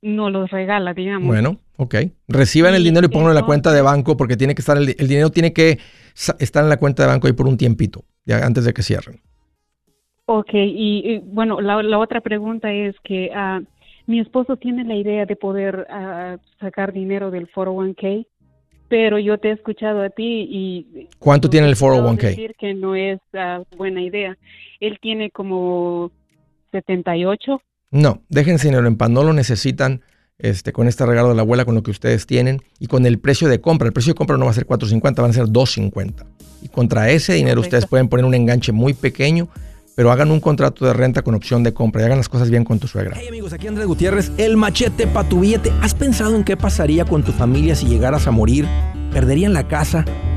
[0.02, 1.28] No los regala, digamos.
[1.28, 1.96] Bueno, ok.
[2.28, 4.94] Reciban el dinero y pónganlo en la cuenta de banco porque tiene que estar el,
[4.98, 5.80] el dinero tiene que
[6.40, 9.22] estar en la cuenta de banco ahí por un tiempito, ya antes de que cierren.
[10.28, 13.64] Ok, y, bueno, la, otra pregunta es que uh,
[14.08, 18.26] mi esposo tiene la idea de poder uh, sacar dinero del 401k,
[18.88, 21.10] pero yo te he escuchado a ti y...
[21.20, 22.22] ¿Cuánto tiene el 401k?
[22.22, 24.36] Decir que no es uh, buena idea.
[24.80, 26.12] Él tiene como
[26.72, 27.62] 78.
[27.92, 30.02] No, déjense dinero en paz, no lo necesitan
[30.38, 33.20] este, con este regalo de la abuela, con lo que ustedes tienen y con el
[33.20, 33.88] precio de compra.
[33.88, 36.26] El precio de compra no va a ser 4.50, van a ser 2.50.
[36.62, 39.48] Y contra ese dinero ustedes pueden poner un enganche muy pequeño,
[39.96, 42.66] pero hagan un contrato de renta con opción de compra y hagan las cosas bien
[42.66, 43.16] con tu suegra.
[43.20, 45.72] Hey amigos, aquí Andrés Gutiérrez, el machete para tu billete.
[45.82, 48.68] ¿Has pensado en qué pasaría con tu familia si llegaras a morir?
[49.14, 50.06] ¿Perderían la casa?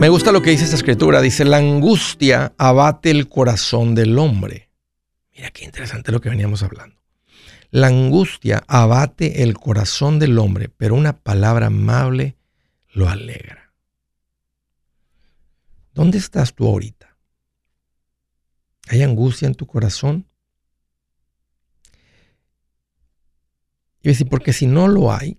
[0.00, 1.20] Me gusta lo que dice esta escritura.
[1.20, 4.70] Dice, la angustia abate el corazón del hombre.
[5.36, 6.97] Mira qué interesante lo que veníamos hablando.
[7.70, 12.36] La angustia abate el corazón del hombre, pero una palabra amable
[12.92, 13.74] lo alegra.
[15.92, 17.16] ¿Dónde estás tú ahorita?
[18.88, 20.26] ¿Hay angustia en tu corazón?
[24.00, 25.38] Y decir, porque si no lo hay,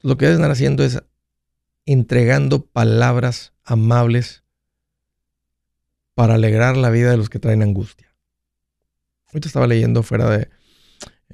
[0.00, 1.02] lo que debes estar haciendo es
[1.86, 4.42] entregando palabras amables
[6.14, 8.14] para alegrar la vida de los que traen angustia.
[9.28, 10.50] Ahorita estaba leyendo fuera de,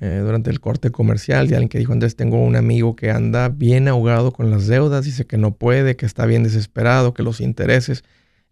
[0.01, 3.49] eh, durante el corte comercial de alguien que dijo, Andrés, tengo un amigo que anda
[3.49, 7.41] bien ahogado con las deudas, dice que no puede, que está bien desesperado, que los
[7.41, 8.05] intereses.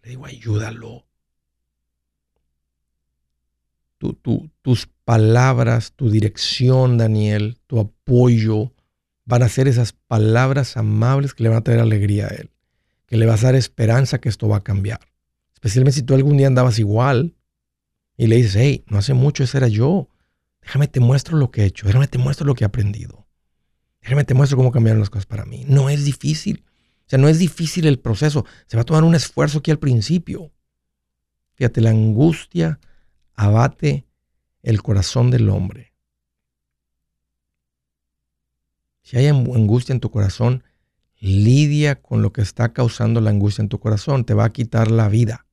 [0.02, 1.06] Le digo, ayúdalo.
[4.62, 8.72] tus palabras, tu dirección, Daniel, tu apoyo,
[9.24, 12.50] van a ser esas palabras amables que le van a traer alegría a él,
[13.06, 15.00] que le vas a dar esperanza que esto va a cambiar.
[15.52, 17.34] Especialmente si tú algún día andabas igual
[18.16, 20.08] y le dices, hey, no hace mucho ese era yo.
[20.62, 23.26] Déjame te muestro lo que he hecho, déjame te muestro lo que he aprendido.
[24.02, 25.64] Déjame te muestro cómo cambiaron las cosas para mí.
[25.66, 26.64] No es difícil.
[27.06, 28.46] O sea, no es difícil el proceso.
[28.66, 30.52] Se va a tomar un esfuerzo aquí al principio.
[31.54, 32.80] Fíjate, la angustia
[33.34, 34.06] abate
[34.62, 35.90] el corazón del hombre
[39.10, 40.62] Si hay angustia en tu corazón,
[41.18, 44.24] lidia con lo que está causando la angustia en tu corazón.
[44.24, 45.46] Te va a quitar la vida.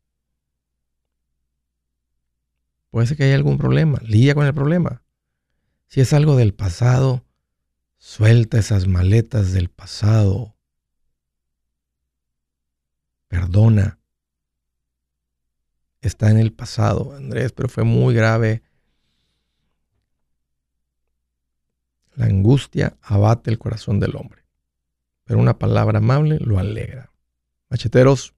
[2.98, 4.00] Puede ser que haya algún problema.
[4.02, 5.04] Lidia con el problema.
[5.86, 7.24] Si es algo del pasado,
[8.00, 10.56] suelta esas maletas del pasado.
[13.28, 14.00] Perdona.
[16.02, 18.64] Está en el pasado, Andrés, pero fue muy grave.
[22.16, 24.44] La angustia abate el corazón del hombre,
[25.24, 27.12] pero una palabra amable lo alegra.
[27.70, 28.34] Macheteros,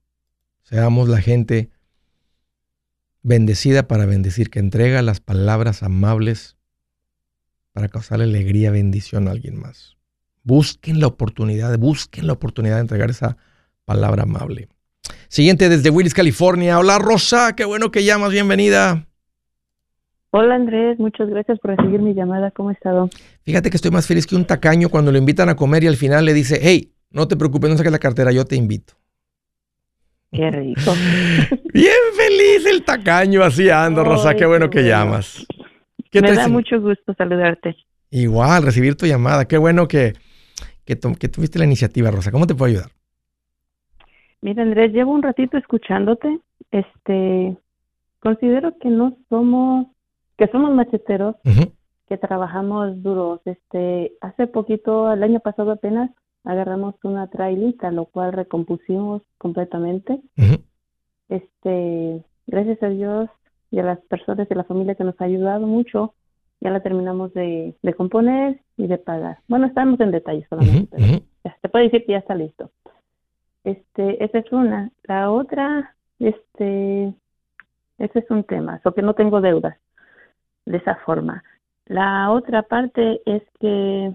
[0.64, 1.70] seamos la gente
[3.22, 6.56] bendecida para bendecir, que entrega las palabras amables
[7.72, 9.96] para causar alegría, bendición a alguien más.
[10.42, 13.36] Busquen la oportunidad, busquen la oportunidad de entregar esa
[13.84, 14.68] palabra amable.
[15.28, 16.78] Siguiente desde Willis, California.
[16.78, 19.06] Hola Rosa, qué bueno que llamas, bienvenida.
[20.32, 22.52] Hola Andrés, muchas gracias por recibir mi llamada.
[22.52, 23.10] ¿Cómo ha estado?
[23.42, 25.96] Fíjate que estoy más feliz que un tacaño cuando lo invitan a comer y al
[25.96, 28.94] final le dice, hey, no te preocupes, no saques la cartera, yo te invito.
[30.32, 30.92] Qué rico.
[31.74, 35.46] Bien feliz el tacaño, así ando, Rosa, qué bueno que llamas.
[36.12, 37.76] Me da mucho gusto saludarte.
[38.10, 39.46] Igual, recibir tu llamada.
[39.46, 40.14] Qué bueno que,
[40.84, 42.32] que, tuviste la iniciativa, Rosa.
[42.32, 42.90] ¿Cómo te puedo ayudar?
[44.40, 46.40] Mira, Andrés, llevo un ratito escuchándote.
[46.70, 47.56] Este,
[48.18, 49.86] considero que no somos,
[50.36, 51.36] que somos macheteros,
[52.08, 53.40] que trabajamos duros.
[53.44, 56.10] Este, hace poquito, el año pasado apenas,
[56.44, 60.20] agarramos una trailita, lo cual recompusimos completamente.
[61.28, 63.30] Este, gracias a Dios
[63.70, 66.14] y a las personas de la familia que nos ha ayudado mucho,
[66.60, 69.38] ya la terminamos de, componer y de pagar.
[69.48, 72.70] Bueno, estamos en detalles solamente, pero ya, se puede decir que ya está listo.
[73.64, 74.90] Este, esa es una.
[75.04, 77.14] La otra, este,
[77.98, 79.76] ese es un tema, so que no tengo deudas
[80.66, 81.42] de esa forma.
[81.86, 84.14] La otra parte es que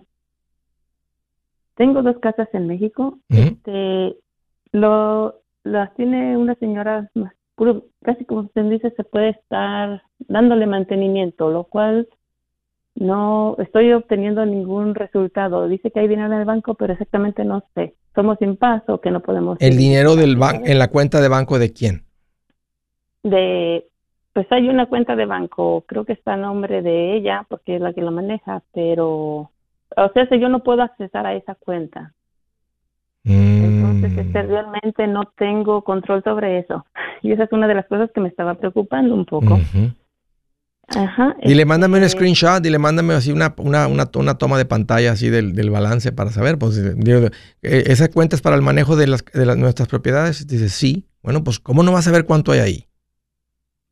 [1.76, 3.19] tengo dos casas en México.
[3.30, 4.15] Este,
[4.71, 7.34] lo, las tiene una señora más
[8.03, 12.07] casi como usted dice, se puede estar dándole mantenimiento, lo cual
[12.95, 15.67] no estoy obteniendo ningún resultado.
[15.67, 17.95] Dice que hay dinero en el banco, pero exactamente no sé.
[18.13, 19.57] Somos sin paso que no podemos.
[19.59, 22.05] ¿El dinero del banco en la cuenta de banco de quién?
[23.23, 23.88] De,
[24.34, 27.82] pues hay una cuenta de banco, creo que está a nombre de ella, porque es
[27.82, 29.51] la que lo maneja, pero
[29.95, 32.13] o sea, si yo no puedo accesar a esa cuenta.
[33.23, 34.47] Entonces, este, mm.
[34.47, 36.86] realmente no tengo control sobre eso.
[37.23, 39.59] Y esa es una de las cosas que me estaba preocupando un poco.
[40.89, 41.36] Ajá.
[41.41, 45.29] Dile, este, mándame un screenshot, dile, mándame así una, una, una, toma de pantalla así
[45.29, 46.59] del, del balance para saber.
[46.59, 47.31] Pues, eh,
[47.61, 50.45] ¿esa cuenta es para el manejo de, las, de las, nuestras propiedades?
[50.45, 51.07] Dice, sí.
[51.23, 52.88] Bueno, pues, ¿cómo no vas a ver cuánto hay ahí?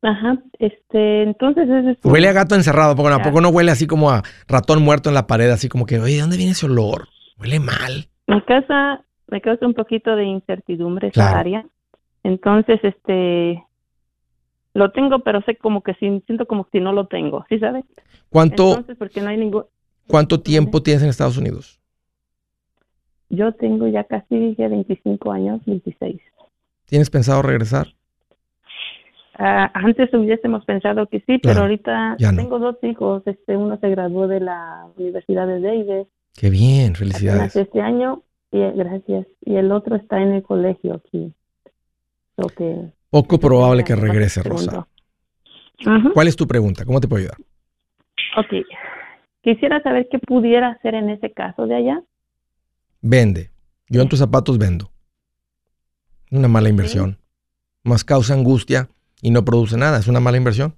[0.04, 1.98] Ajá, este, entonces es...
[2.04, 5.26] Huele a gato encerrado, porque tampoco no huele así como a ratón muerto en la
[5.26, 7.08] pared, así como que, oye, ¿de dónde viene ese olor?
[7.38, 8.06] Huele mal.
[8.26, 11.64] Mi casa me causa un poquito de incertidumbre esa área.
[12.22, 13.64] Entonces, este,
[14.74, 17.86] lo tengo, pero sé como que si, siento como si no lo tengo, ¿sí sabes?
[18.28, 19.64] ¿Cuánto, Entonces, porque no hay ningún...
[20.06, 21.80] ¿Cuánto tiempo tienes en Estados Unidos?
[23.30, 26.20] Yo tengo ya casi ya 25 años, 26.
[26.84, 27.86] ¿Tienes pensado regresar?
[29.36, 33.22] Ah, antes hubiésemos pensado que sí, pero ahorita tengo dos hijos.
[33.26, 36.06] Este, uno se graduó de la Universidad de Davis.
[36.36, 37.56] Qué bien, felicidades.
[37.56, 38.22] Este año,
[38.52, 39.26] y, gracias.
[39.44, 41.32] Y el otro está en el colegio aquí.
[43.10, 44.86] Poco probable que regrese, Rosa.
[46.12, 46.84] ¿Cuál es tu pregunta?
[46.84, 47.38] ¿Cómo te puedo ayudar?
[48.36, 48.66] Ok.
[49.42, 52.02] Quisiera saber qué pudiera hacer en ese caso de allá.
[53.02, 53.50] Vende.
[53.88, 54.90] Yo en tus zapatos vendo.
[56.30, 57.18] Una mala inversión.
[57.82, 58.88] Más causa angustia
[59.24, 59.98] y no produce nada.
[59.98, 60.74] Es una mala inversión.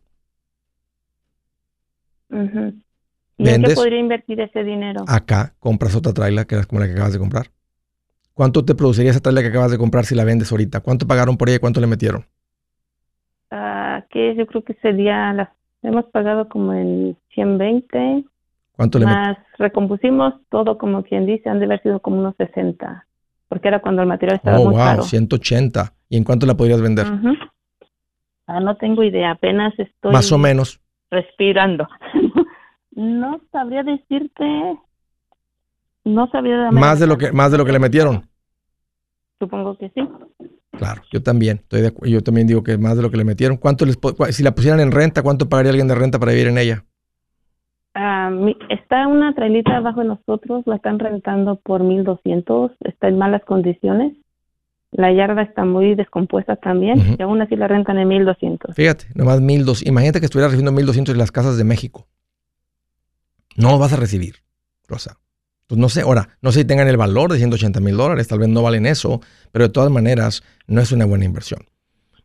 [2.31, 5.05] ¿Y en qué podría invertir ese dinero?
[5.09, 7.47] Acá compras otra trailer que es como la que acabas de comprar.
[8.35, 10.81] ¿Cuánto te produciría esa trailer que acabas de comprar si la vendes ahorita?
[10.81, 12.25] ¿Cuánto pagaron por ella y cuánto le metieron?
[13.51, 18.25] Ah, que yo creo que sería, la, hemos pagado como en 120.
[18.77, 23.09] ¿Cuánto le Más recompusimos todo como quien dice, han de haber sido como unos 60,
[23.49, 25.95] porque era cuando el material estaba oh, muy wow, 180.
[26.09, 27.07] ¿Y en cuánto la podrías vender?
[28.47, 30.13] Ah, no tengo idea, apenas estoy...
[30.13, 30.81] Más o menos.
[31.11, 31.89] Respirando.
[32.93, 34.45] no sabría decirte
[36.07, 38.29] no sabía más de lo que más de lo que le metieron.
[39.41, 40.09] Supongo que sí.
[40.71, 41.57] Claro, yo también.
[41.57, 43.57] Estoy yo también digo que más de lo que le metieron.
[43.57, 43.99] ¿Cuánto les
[44.31, 46.85] si la pusieran en renta, cuánto pagaría alguien de renta para vivir en ella?
[47.95, 48.31] Ah,
[48.69, 54.13] está una trailita abajo de nosotros, la están rentando por 1200, está en malas condiciones.
[54.93, 58.75] La yarda está muy descompuesta también y aún así la rentan en 1200.
[58.75, 59.87] Fíjate, nomás 1200.
[59.87, 62.07] Imagínate que estuviera recibiendo 1200 en las casas de México.
[63.57, 64.37] No vas a recibir,
[64.87, 65.19] Rosa.
[65.67, 68.39] Pues no sé, ahora, no sé si tengan el valor de 180 mil dólares, tal
[68.39, 69.21] vez no valen eso,
[69.51, 71.67] pero de todas maneras no es una buena inversión.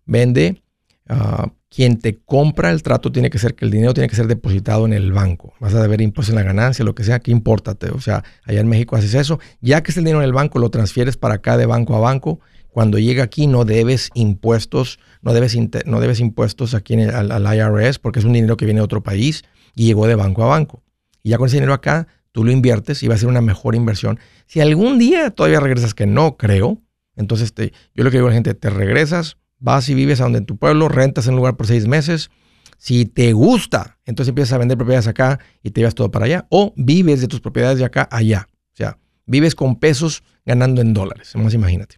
[0.06, 0.62] Vende,
[1.10, 4.28] uh, quien te compra el trato tiene que ser que el dinero tiene que ser
[4.28, 5.54] depositado en el banco.
[5.60, 7.78] Vas a deber impuestos en la ganancia, lo que sea, ¿qué importa?
[7.94, 9.40] O sea, allá en México haces eso.
[9.62, 12.00] Ya que es el dinero en el banco, lo transfieres para acá de banco a
[12.00, 12.40] banco.
[12.70, 17.56] Cuando llega aquí no debes impuestos, no debes, no debes impuestos aquí en al, al
[17.56, 19.44] IRS porque es un dinero que viene de otro país
[19.76, 20.84] y llegó de banco a banco.
[21.24, 23.76] Y ya con ese dinero acá tú lo inviertes y va a ser una mejor
[23.76, 24.20] inversión.
[24.46, 26.82] Si algún día todavía regresas, que no creo,
[27.16, 30.24] entonces te, yo lo que digo a la gente, te regresas, vas y vives a
[30.24, 32.30] donde en tu pueblo, rentas en un lugar por seis meses.
[32.78, 36.48] Si te gusta, entonces empiezas a vender propiedades acá y te llevas todo para allá.
[36.50, 38.48] O vives de tus propiedades de acá allá.
[38.74, 41.36] O sea, vives con pesos ganando en dólares.
[41.36, 41.98] Más imagínate.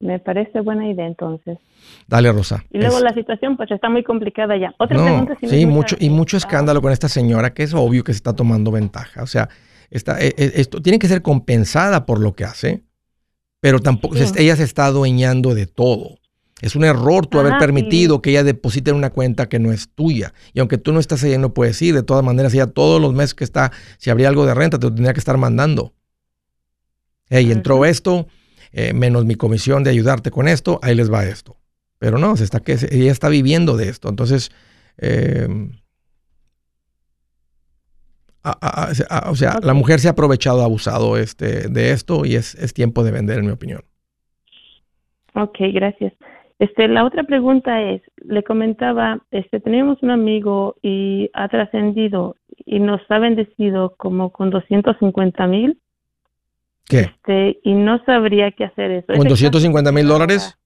[0.00, 1.58] Me parece buena idea entonces.
[2.08, 2.64] Dale, Rosa.
[2.70, 4.74] Y luego la situación pues está muy complicada ya.
[4.78, 5.36] Otra pregunta.
[5.42, 8.72] sí, mucho, y mucho escándalo con esta señora que es obvio que se está tomando
[8.72, 9.22] ventaja.
[9.22, 9.48] O sea,
[9.90, 12.82] está, e, e, esto tiene que ser compensada por lo que hace,
[13.60, 16.18] pero tampoco, ella se está adueñando de todo.
[16.60, 19.88] Es un error tú haber permitido que ella deposite en una cuenta que no es
[19.94, 20.34] tuya.
[20.52, 21.94] Y aunque tú no estás ahí, no puedes ir.
[21.94, 24.86] De todas maneras, ella todos los meses que está, si habría algo de renta, te
[24.86, 25.94] lo tendría que estar mandando.
[27.28, 28.26] Hey, entró esto,
[28.72, 31.56] eh, menos mi comisión de ayudarte con esto, ahí les va esto.
[31.98, 34.08] Pero no, se está que ella está viviendo de esto.
[34.08, 34.50] Entonces,
[39.30, 42.74] o sea, la mujer se ha aprovechado, ha abusado este, de esto y es, es,
[42.74, 43.82] tiempo de vender, en mi opinión.
[45.34, 46.12] Ok, gracias.
[46.58, 52.80] Este, la otra pregunta es, le comentaba, este, tenemos un amigo y ha trascendido y
[52.80, 55.78] nos ha bendecido como con 250 mil
[56.88, 57.00] ¿Qué?
[57.00, 59.12] Este, y no sabría qué hacer eso.
[59.14, 60.58] ¿Con 250 mil dólares?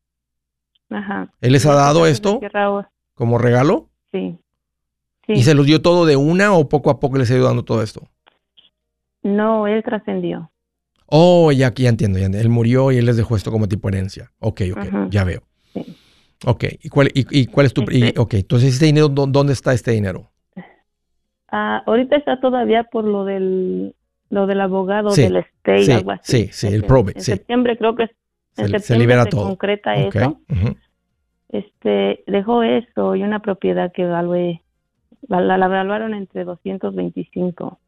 [0.88, 1.32] Ajá.
[1.40, 2.40] ¿Él les ha dado esto
[3.14, 3.88] como regalo?
[4.12, 4.38] Sí.
[5.34, 7.64] ¿Y se los dio todo de una o poco a poco les ha ido dando
[7.64, 8.02] todo esto?
[9.22, 10.50] No, él trascendió.
[11.06, 14.32] Oh, ya, ya entiendo, ya Él murió y él les dejó esto como tipo herencia.
[14.38, 15.42] Ok, ok, ya veo.
[15.74, 15.96] Sí.
[16.46, 17.82] Ok, ¿y cuál, y, cuál es tu...
[17.82, 20.30] Este ok, entonces este dinero, ¿dónde está este dinero?
[21.48, 23.94] Ah, ahorita está todavía por lo del
[24.30, 26.44] lo del abogado del state, sí, algo así.
[26.44, 28.04] Sí, sí, el probate, en septiembre creo que
[28.56, 29.44] en se, libera se todo.
[29.44, 30.40] concreta eso.
[31.50, 34.62] Este, dejó eso y una propiedad que evalué,
[35.28, 37.78] la, la, evaluaron entre 225.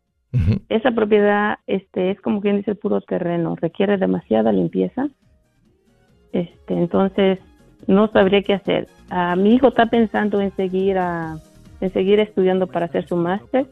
[0.68, 5.08] Esa propiedad este es como quien dice puro terreno, requiere demasiada limpieza.
[6.32, 7.38] Este, entonces
[7.86, 8.88] no sabría qué hacer.
[9.10, 11.36] A mi hijo está pensando en seguir a
[11.80, 13.66] en seguir estudiando para hacer su máster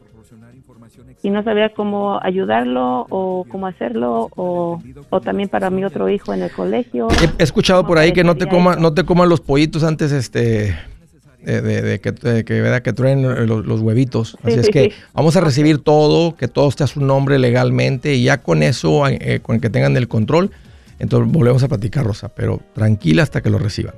[1.21, 6.33] y no sabía cómo ayudarlo o cómo hacerlo o, o, también para mi otro hijo
[6.33, 7.07] en el colegio.
[7.39, 10.75] He, escuchado por ahí que no te coma, no te coman los pollitos antes este
[11.43, 14.37] de, que, de que, que traen los, huevitos.
[14.43, 18.23] Así es que vamos a recibir todo, que todo esté a su nombre legalmente y
[18.23, 20.51] ya con eso, eh, con que tengan el control,
[20.99, 23.95] entonces volvemos a platicar, Rosa, pero tranquila hasta que lo reciban.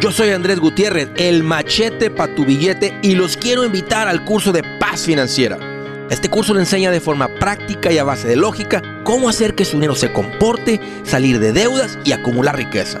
[0.00, 4.52] Yo soy Andrés Gutiérrez, el machete para tu billete y los quiero invitar al curso
[4.52, 5.58] de paz financiera.
[6.08, 9.64] Este curso le enseña de forma práctica y a base de lógica cómo hacer que
[9.64, 13.00] su dinero se comporte, salir de deudas y acumular riqueza.